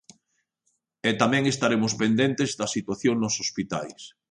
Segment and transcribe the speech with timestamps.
[1.09, 4.01] E tamén estaremos pendentes da situación nos hospitais.